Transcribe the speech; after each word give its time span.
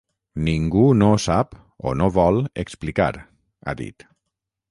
Ningú 0.45 0.85
no 1.01 1.09
ho 1.15 1.19
sap 1.25 1.53
o 1.89 1.93
no 2.01 2.09
vol 2.17 2.41
explicar, 2.63 3.13
ha 3.67 3.79
dit. 3.83 4.09